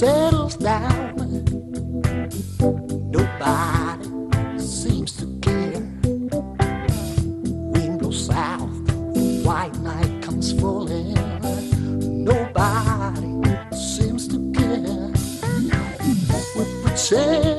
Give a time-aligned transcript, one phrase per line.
[0.00, 1.14] settles down,
[3.10, 5.82] nobody seems to care.
[7.72, 11.12] Wind blows south, the white night comes falling.
[12.24, 15.12] Nobody seems to care.
[16.56, 17.49] We pretend.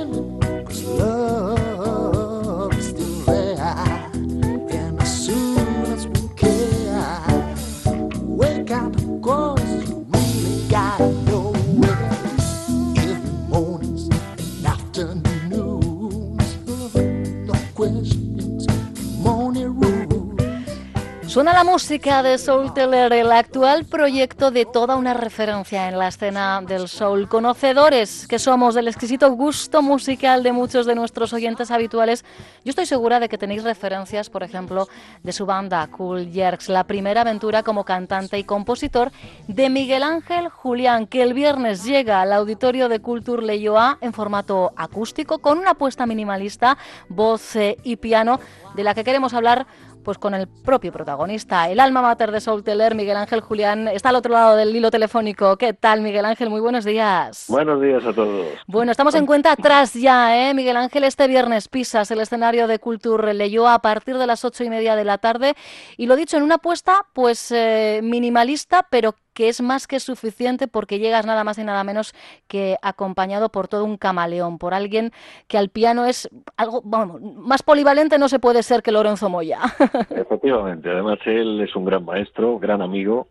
[21.64, 26.60] La música de Soul Teller, el actual proyecto de toda una referencia en la escena
[26.60, 27.28] del soul.
[27.28, 32.26] Conocedores que somos del exquisito gusto musical de muchos de nuestros oyentes habituales,
[32.66, 34.88] yo estoy segura de que tenéis referencias, por ejemplo,
[35.22, 39.12] de su banda Cool Jerks, la primera aventura como cantante y compositor
[39.48, 44.74] de Miguel Ángel Julián, que el viernes llega al auditorio de Culture Leyoa en formato
[44.76, 48.40] acústico con una apuesta minimalista, voz eh, y piano,
[48.74, 49.68] de la que queremos hablar
[50.04, 54.10] pues con el propio protagonista, el alma mater de Soul Teller, Miguel Ángel Julián, está
[54.10, 55.58] al otro lado del hilo telefónico.
[55.58, 56.50] ¿Qué tal, Miguel Ángel?
[56.50, 57.46] Muy buenos días.
[57.48, 58.48] Buenos días a todos.
[58.68, 60.54] Bueno, estamos en cuenta atrás ya, ¿eh?
[60.54, 64.64] Miguel Ángel, este viernes pisas el escenario de Culture Leyoa a partir de las ocho
[64.64, 65.56] y media de la tarde.
[65.98, 70.68] Y lo dicho, en una apuesta, pues eh, minimalista, pero que es más que suficiente
[70.68, 72.14] porque llegas nada más y nada menos
[72.48, 75.10] que acompañado por todo un camaleón, por alguien
[75.48, 79.62] que al piano es algo, vamos, más polivalente no se puede ser que Lorenzo Moya.
[80.12, 83.30] Efectivamente, además él es un gran maestro, gran amigo.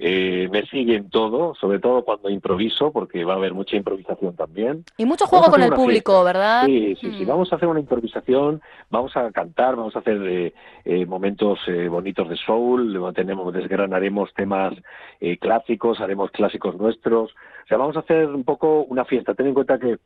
[0.00, 4.36] Eh, me sigue en todo, sobre todo cuando improviso, porque va a haber mucha improvisación
[4.36, 4.84] también.
[4.96, 6.24] Y mucho juego con el público, fiesta.
[6.24, 6.66] ¿verdad?
[6.66, 7.24] Sí, sí, sí.
[7.24, 7.28] Mm.
[7.28, 10.54] Vamos a hacer una improvisación, vamos a cantar, vamos a hacer eh,
[10.84, 14.74] eh, momentos eh, bonitos de soul, tenemos, desgranaremos temas
[15.20, 17.32] eh, clásicos, haremos clásicos nuestros.
[17.32, 19.34] O sea, vamos a hacer un poco una fiesta.
[19.34, 19.98] Ten en cuenta que,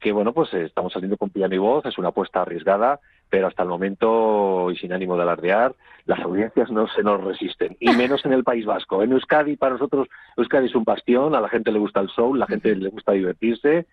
[0.00, 3.00] que bueno, pues eh, estamos saliendo con piano y voz, es una apuesta arriesgada,
[3.32, 7.78] pero hasta el momento, y sin ánimo de alardear, las audiencias no se nos resisten,
[7.80, 9.02] y menos en el País Vasco.
[9.02, 10.06] En Euskadi, para nosotros,
[10.36, 13.12] Euskadi es un bastión, a la gente le gusta el soul, la gente le gusta
[13.12, 13.86] divertirse,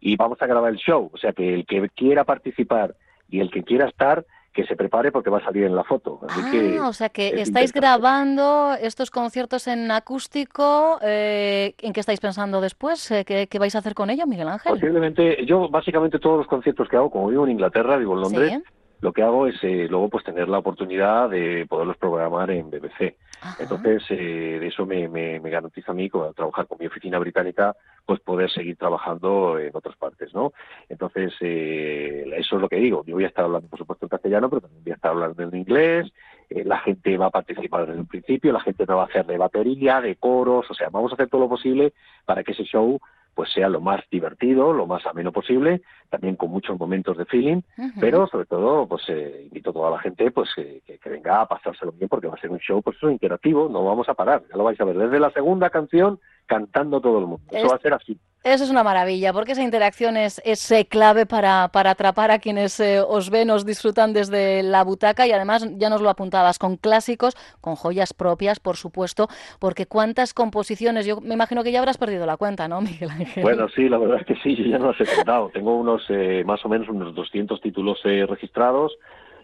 [0.00, 1.10] y vamos a grabar el show.
[1.12, 2.94] O sea que el que quiera participar
[3.28, 6.20] y el que quiera estar, que se prepare porque va a salir en la foto.
[6.28, 11.00] Así Ah, que o sea que es estáis grabando estos conciertos en acústico.
[11.02, 13.10] eh, ¿En qué estáis pensando después?
[13.10, 14.70] Eh, ¿Qué, qué vais a hacer con ello, Miguel Ángel?
[14.74, 18.52] Posiblemente, yo básicamente todos los conciertos que hago, como vivo en Inglaterra, vivo en Londres,
[18.52, 18.62] Sí.
[19.04, 23.16] Lo que hago es eh, luego pues tener la oportunidad de poderlos programar en BBC.
[23.42, 23.62] Ajá.
[23.62, 27.18] Entonces, eh, de eso me, me, me garantiza a mí, como trabajar con mi oficina
[27.18, 27.76] británica,
[28.06, 30.54] pues poder seguir trabajando en otras partes, ¿no?
[30.88, 33.04] Entonces, eh, eso es lo que digo.
[33.04, 35.42] Yo voy a estar hablando, por supuesto, en castellano, pero también voy a estar hablando
[35.42, 36.10] en inglés.
[36.48, 39.26] Eh, la gente va a participar desde el principio, la gente me va a hacer
[39.26, 41.92] de batería, de coros, o sea, vamos a hacer todo lo posible
[42.24, 42.98] para que ese show
[43.34, 47.62] pues sea lo más divertido, lo más ameno posible, también con muchos momentos de feeling,
[48.00, 51.40] pero sobre todo, pues eh, invito a toda la gente pues eh, que, que venga
[51.40, 54.42] a pasárselo bien porque va a ser un show pues interactivo, no vamos a parar,
[54.48, 57.44] ya lo vais a ver desde la segunda canción cantando todo el mundo.
[57.50, 58.18] Eso Es- va a ser así.
[58.44, 62.38] Eso es una maravilla, porque esa interacción es, es, eh, clave para, para atrapar a
[62.38, 66.58] quienes eh, os ven, os disfrutan desde la butaca y además ya nos lo apuntabas,
[66.58, 69.28] con clásicos, con joyas propias, por supuesto,
[69.58, 73.42] porque cuántas composiciones, yo me imagino que ya habrás perdido la cuenta, ¿no, Miguel Ángel?
[73.42, 75.48] Bueno, sí, la verdad es que sí, yo ya no los he contado.
[75.48, 78.92] Tengo unos, eh, más o menos unos 200 títulos eh, registrados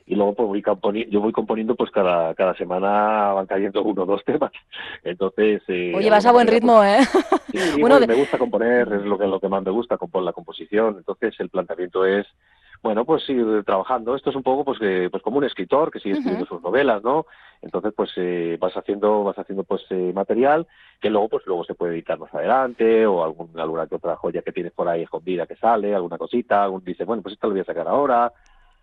[0.06, 4.02] y luego pues voy componi- yo voy componiendo pues cada, cada semana van cayendo uno
[4.02, 4.50] o dos temas.
[5.04, 5.62] Entonces...
[5.68, 6.98] eh, Oye, vas a buen manera, ritmo, ¿eh?
[7.30, 9.70] pues, Sí, Bueno, bueno, de- me gusta componer, es lo que, lo que más me
[9.70, 10.96] gusta, compor la composición.
[10.98, 12.26] Entonces el planteamiento es,
[12.82, 14.16] bueno, pues ir trabajando.
[14.16, 17.02] Esto es un poco pues, que, pues como un escritor que sigue escribiendo sus novelas,
[17.02, 17.26] ¿no?
[17.62, 20.66] Entonces pues eh, vas haciendo, vas haciendo pues eh, material
[21.00, 24.40] que luego pues luego se puede editar más adelante o algún, alguna que otra joya
[24.42, 27.52] que tienes por ahí escondida que sale, alguna cosita, algún dice, bueno, pues esto lo
[27.54, 28.32] voy a sacar ahora.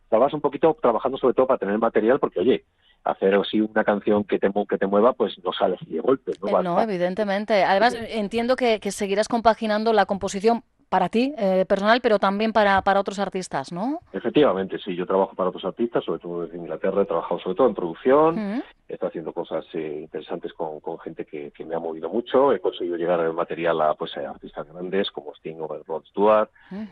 [0.09, 2.63] Vas un poquito trabajando sobre todo para tener material porque, oye,
[3.03, 6.31] hacer así una canción que te, que te mueva, pues no sale así de golpe,
[6.41, 6.59] ¿no?
[6.59, 7.63] Eh, No, evidentemente.
[7.63, 12.81] Además, entiendo que, que seguirás compaginando la composición para ti, eh, personal, pero también para,
[12.81, 13.99] para otros artistas, ¿no?
[14.13, 17.67] Efectivamente, sí, yo trabajo para otros artistas, sobre todo desde Inglaterra, he trabajado sobre todo
[17.67, 18.63] en producción,
[18.95, 22.59] estado haciendo cosas eh, interesantes con, con gente que, que me ha movido mucho, he
[22.59, 26.49] conseguido llegar el material a, pues, a artistas grandes como Sting o Rod Stewart,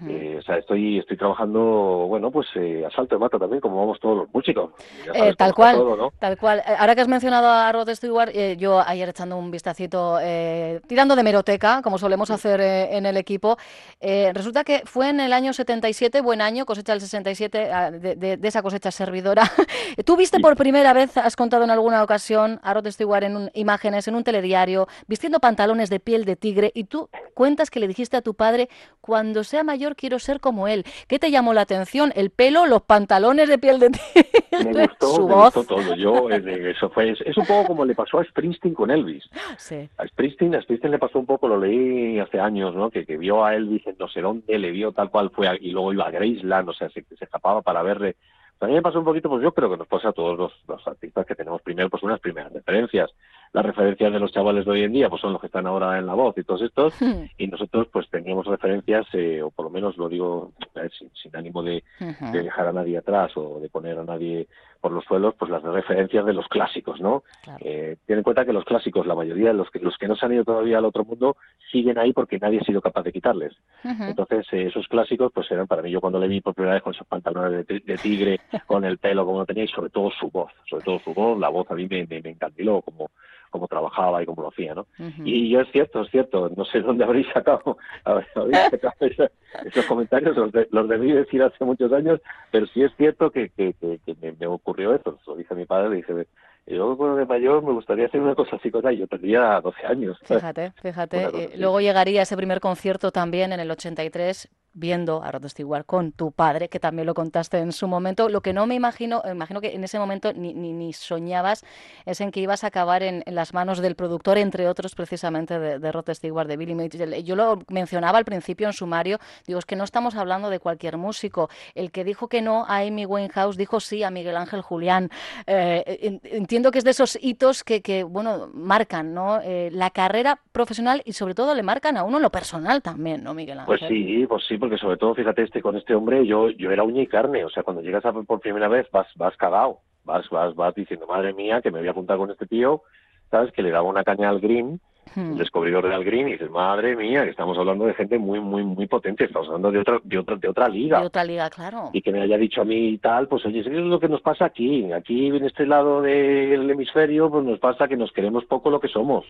[0.08, 1.60] eh, o sea, estoy, estoy trabajando,
[2.08, 4.72] bueno, pues eh, a salto de mata también, como vamos todos los músicos.
[5.14, 6.12] Eh, sabes tal cual, está todo, ¿no?
[6.20, 6.62] tal cual.
[6.78, 11.24] Ahora que has mencionado a Rod Stewart, yo ayer echando un vistacito, eh, tirando de
[11.24, 13.58] meroteca, como solemos hacer en el equipo,
[14.02, 18.38] resulta que fue en el año 77, buen año, cosecha del 67, ah, de, de-
[18.38, 19.44] de esa cosecha servidora.
[20.06, 20.42] Tú viste Sí.
[20.44, 24.16] por primera vez, has contado en alguna ocasión, a Rod Stewart en un- imágenes, en
[24.16, 28.22] un telediario, vistiendo pantalones de piel de tigre, y tú cuentas que le dijiste a
[28.22, 28.70] tu padre,
[29.02, 30.84] cuando sea mayor quiero ser como él.
[31.08, 32.12] ¿Qué te llamó la atención?
[32.16, 34.74] ¿El pelo, los pantalones de piel de tigre?
[34.74, 35.54] Me gustó, su me voz.
[35.54, 35.96] gustó todo.
[35.96, 39.24] Yo, eh, eso fue, es, es un poco como le pasó a Springsteen con Elvis.
[39.58, 39.88] Sí.
[39.98, 42.90] A Springsteen, a Springsteen le pasó un poco, lo leí hace años, ¿no?
[42.90, 45.70] Que, que vio a Elvis en no sé dónde, le vio tal cual fue, y
[45.72, 48.16] luego iba a Graceland, o sea, se, se escapaba para verle.
[48.60, 50.52] A mí me pasó un poquito, pues yo creo que nos pasa a todos los,
[50.68, 53.12] los artistas que tenemos primero, pues unas primeras referencias.
[53.52, 55.98] Las referencias de los chavales de hoy en día, pues son los que están ahora
[55.98, 56.94] en la voz y todos estos,
[57.38, 61.36] y nosotros pues teníamos referencias, eh, o por lo menos lo digo eh, sin, sin
[61.36, 61.84] ánimo de
[62.32, 64.48] dejar a nadie atrás o de poner a nadie
[64.86, 67.24] por los suelos, pues las referencias de los clásicos, ¿no?
[67.44, 67.58] Claro.
[67.66, 70.16] Eh, ten en cuenta que los clásicos, la mayoría de los que, los que no
[70.16, 71.38] se han ido todavía al otro mundo,
[71.72, 73.56] siguen ahí porque nadie ha sido capaz de quitarles.
[73.84, 76.84] Entonces, eh, esos clásicos, pues eran para mí, yo cuando le vi por primera vez
[76.84, 80.12] con esos pantalones de, de tigre, con el pelo como lo tenía, y sobre todo
[80.12, 83.10] su voz, sobre todo su voz, la voz a mí me, me, me encandiló, como,
[83.50, 83.65] como
[83.96, 84.88] trabajaba y como lo hacía, ¿no?
[85.24, 88.28] Y yo es cierto, es cierto, no sé dónde habréis sacado, habréis
[88.70, 89.32] sacado esa-
[89.66, 92.20] esos comentarios, los, de- los debí decir hace muchos años,
[92.52, 95.66] pero sí es cierto que, que, que- que me, me ocurrió esto, lo dice mi
[95.66, 96.28] padre, le dice,
[96.68, 100.18] yo cuando de mayor me gustaría hacer una cosa así con yo tendría 12 años.
[100.24, 100.42] ¿sabes?
[100.44, 101.26] Fíjate, fíjate.
[101.36, 106.32] Eh, luego llegaría ese primer concierto también en el 83 viendo a Stewart con tu
[106.32, 108.30] padre, que también lo contaste en su momento.
[108.30, 111.64] Lo que no me imagino, eh, imagino que en ese momento ni, ni, ni soñabas
[112.06, 115.58] es en que ibas a acabar en, en las manos del productor, entre otros precisamente
[115.60, 117.24] de, de Rod Stewart, de Billy Mitchell.
[117.24, 119.18] Yo lo mencionaba al principio en sumario,
[119.48, 121.50] digo, es que no estamos hablando de cualquier músico.
[121.74, 125.10] El que dijo que no a Amy Winehouse dijo sí a Miguel Ángel Julián.
[125.48, 129.40] Eh, en- entiendo que es de esos hitos que, que bueno, marcan, ¿no?
[129.42, 133.34] Eh, la carrera profesional y sobre todo le marcan a uno lo personal también, ¿no,
[133.34, 133.78] Miguel Ángel?
[133.80, 136.84] Pues sí, pues sí, porque sobre todo, fíjate, este con este hombre, yo yo era
[136.84, 140.28] uña y carne, o sea, cuando llegas a por primera vez vas vas cagado, vas
[140.30, 142.82] vas vas diciendo, madre mía, que me voy a juntar con este tío,
[143.30, 144.80] sabes, que le daba una caña al green,
[145.14, 145.34] Hmm.
[145.34, 148.64] el descubridor del green, y dices, madre mía, que estamos hablando de gente muy muy
[148.64, 151.00] muy potente, estamos hablando de otra de otra de otra liga.
[151.00, 151.90] De otra liga, claro.
[151.94, 154.10] y que me haya dicho a mí y tal, pues oye, eso es lo que
[154.10, 154.92] nos pasa aquí.
[154.92, 158.88] Aquí en este lado del hemisferio, pues nos pasa que nos queremos poco lo que
[158.88, 159.26] somos.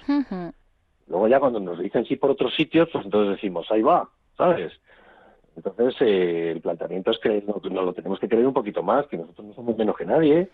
[1.08, 4.72] Luego ya cuando nos dicen sí por otros sitios, pues entonces decimos, ahí va, ¿sabes?
[5.56, 9.08] Entonces eh, el planteamiento es que nos, nos lo tenemos que creer un poquito más,
[9.08, 10.50] que nosotros no somos menos que nadie.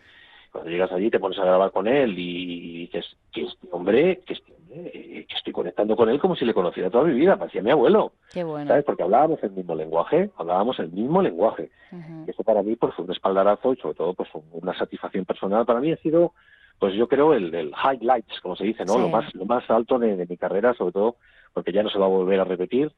[0.51, 4.33] Cuando llegas allí te pones a grabar con él y dices, que este hombre, que
[4.33, 7.37] este hombre, eh, que estoy conectando con él como si le conociera toda mi vida,
[7.37, 8.67] parecía mi abuelo, Qué bueno.
[8.67, 8.83] ¿sabes?
[8.83, 11.71] Porque hablábamos el mismo lenguaje, hablábamos el mismo lenguaje.
[11.93, 12.25] Ujú.
[12.27, 15.23] Y eso para mí pues fue un espaldarazo y sobre todo pues un- una satisfacción
[15.25, 16.33] personal para mí ha sido
[16.79, 18.99] pues yo creo el, el highlights como se dice no Sí.
[19.01, 21.15] lo más lo más alto de, de mi carrera sobre todo
[21.53, 22.91] porque ya no se va a volver a repetir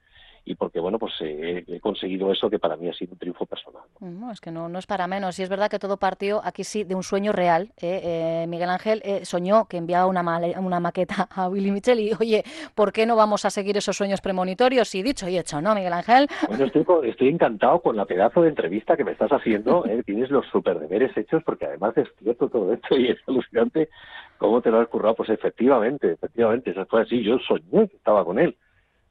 [0.45, 3.45] y porque bueno pues eh, he conseguido eso que para mí ha sido un triunfo
[3.45, 4.09] personal ¿no?
[4.11, 5.39] No, es que no, no es para menos.
[5.39, 7.71] Y es verdad que todo partió aquí sí de un sueño real.
[7.81, 8.01] ¿eh?
[8.43, 12.11] Eh, Miguel Ángel eh, soñó que enviaba una, male- una maqueta a Willy Mitchell y,
[12.19, 12.43] oye,
[12.75, 14.93] ¿por qué no vamos a seguir esos sueños premonitorios?
[14.95, 16.27] Y dicho y hecho, ¿no, Miguel Ángel?
[16.47, 19.85] Bueno, estoy, estoy encantado con la pedazo de entrevista que me estás haciendo.
[19.87, 20.03] ¿eh?
[20.05, 23.89] Tienes los super deberes hechos porque además es cierto todo esto y es alucinante
[24.37, 25.15] cómo te lo has currado.
[25.15, 27.23] Pues efectivamente, efectivamente, eso fue así.
[27.23, 28.57] Yo soñé que estaba con él.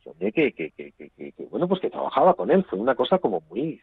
[0.02, 2.64] Que, que, bueno, pues que trabajaba con él.
[2.64, 3.80] Fue una cosa como muy...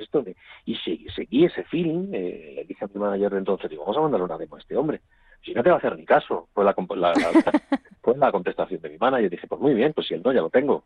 [0.00, 2.08] esto de- y seguí, seguí ese feeling.
[2.12, 4.58] Eh, le dije a mi manager de entonces, digo, vamos a mandarle una demo a
[4.58, 5.00] este hombre.
[5.42, 6.48] Si no te va a hacer ni caso.
[6.52, 7.14] Fue la, la- la-
[8.02, 9.30] fue la contestación de mi manager.
[9.30, 10.84] Dije, pues muy bien, pues si él no, ya lo tengo.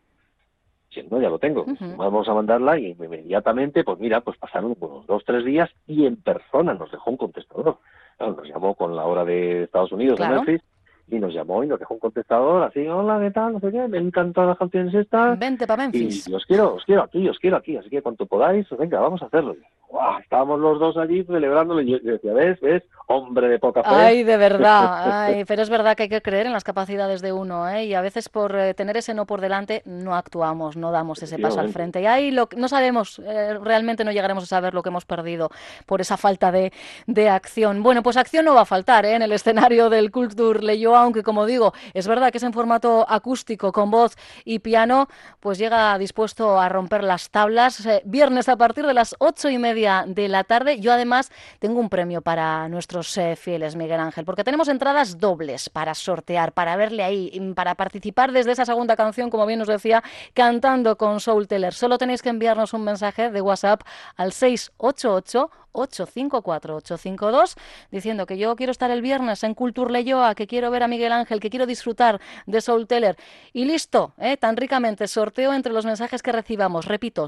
[0.91, 1.63] Si él no, ya lo tengo.
[1.63, 1.97] Ujú.
[1.97, 6.17] Vamos a mandarla y inmediatamente, pues mira, pues pasaron unos dos, tres días y en
[6.17, 7.79] persona nos dejó un contestador.
[8.17, 10.41] Claro, nos llamó con la hora de Estados Unidos, Claro.
[10.41, 10.63] de Memphis,
[11.11, 13.55] y nos llamó y nos dejó un contestador así, hola, ¿qué tal?
[13.55, 15.39] No sé qué, me encantan las canciones estas.
[15.39, 16.29] Vente para Memphis.
[16.29, 19.23] Y os quiero, os quiero aquí, os quiero aquí, así que cuanto podáis, venga, vamos
[19.23, 19.57] a hacerlo.
[19.89, 20.19] ¡Guau!
[20.21, 22.61] Estábamos los dos allí celebrándolo y yo decía, ¿ves?
[22.61, 22.83] ¿Ves?
[23.07, 23.89] Hombre de poca fe.
[23.91, 25.25] Ay, de verdad.
[25.25, 27.87] Ay, pero es verdad que hay que creer en las capacidades de uno, ¿eh?
[27.87, 31.39] Y a veces por eh, tener ese no por delante no actuamos, no damos ese
[31.39, 32.03] paso al frente.
[32.03, 35.51] Y ahí lo, no sabemos, eh, realmente no llegaremos a saber lo que hemos perdido
[35.87, 36.73] por esa falta de,
[37.07, 37.83] de acción.
[37.83, 39.15] Bueno, pues acción no va a faltar ¿eh?
[39.15, 43.07] en el escenario del Culture Leyó, aunque como digo, es verdad que es en formato
[43.09, 45.09] acústico con voz y piano,
[45.41, 47.87] pues llega dispuesto a romper las tablas.
[47.87, 50.81] Eh, viernes a partir de las ocho y media de la tarde.
[50.81, 55.69] Yo además tengo un premio para nuestros eh, fieles, Miguel Ángel, porque tenemos entradas dobles
[55.71, 60.03] para sortear, para verle ahí, para participar desde esa segunda canción, como bien os decía,
[60.35, 61.75] cantando con Soul Teller.
[61.75, 63.83] Solo tenéis que enviarnos un mensaje de WhatsApp
[64.17, 67.55] al 688 854-852
[67.91, 71.13] diciendo que yo quiero estar el viernes en Culture Leyoa, que quiero ver a Miguel
[71.13, 73.17] Ángel, que quiero disfrutar de Soul Teller.
[73.53, 74.37] Y listo, ¿eh?
[74.37, 76.87] tan ricamente sorteo entre los mensajes que recibamos.
[76.87, 77.27] Repito,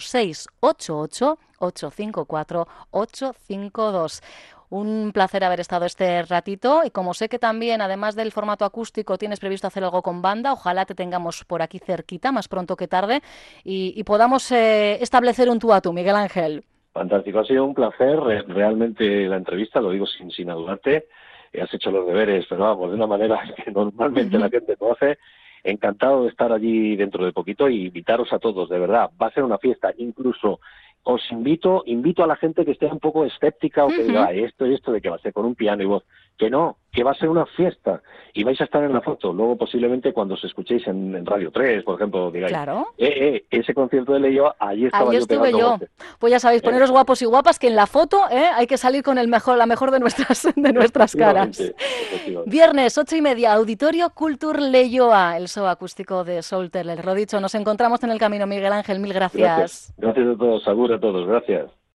[1.60, 4.22] 688-854-852.
[4.70, 9.18] Un placer haber estado este ratito y como sé que también, además del formato acústico,
[9.18, 12.86] tienes previsto hacer algo con banda, ojalá te tengamos por aquí cerquita, más pronto que
[12.86, 13.20] tarde,
[13.64, 16.62] y, y podamos eh, establecer un tú a tú, Miguel Ángel.
[16.92, 21.08] Fantástico, ha sido un placer, realmente la entrevista, lo digo sin, sin adularte,
[21.52, 24.92] eh, has hecho los deberes, pero vamos, de una manera que normalmente la gente no
[24.92, 25.18] hace.
[25.62, 29.10] Encantado de estar allí dentro de poquito y invitaros a todos, de verdad.
[29.20, 30.60] Va a ser una fiesta, incluso
[31.02, 34.66] os invito, invito a la gente que esté un poco escéptica o que diga esto
[34.66, 36.04] y esto de que va a ser con un piano y voz,
[36.40, 38.00] que no, que va a ser una fiesta
[38.32, 39.30] y vais a estar en la foto.
[39.30, 42.86] Luego posiblemente cuando os escuchéis en, Radio 3, por ejemplo, digáis, claro.
[42.96, 45.76] eh, eh, ese concierto de Leyo, allí estaba yo estuve yo.
[46.18, 49.02] Pues ya sabéis, poneros guapos y guapas que en la foto eh, hay que salir
[49.02, 51.62] con el mejor, la mejor de nuestras, de nuestras caras.
[52.46, 57.04] Viernes, ocho y media, Auditorio Cultur Leyoa, el show acústico de Soul Teller.
[57.04, 59.58] Lo dicho, nos encontramos en el camino, Miguel Ángel, mil gracias.
[59.58, 61.79] Gracias, gracias a todos, Sagur a todos, gracias.